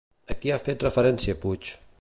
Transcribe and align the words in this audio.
A 0.35 0.37
qui 0.45 0.53
ha 0.53 0.57
fet 0.63 0.87
referència 0.87 1.39
Puig? 1.45 1.75